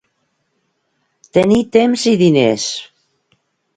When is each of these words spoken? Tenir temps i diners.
Tenir 1.39 1.59
temps 1.77 2.07
i 2.13 2.17
diners. 2.25 2.67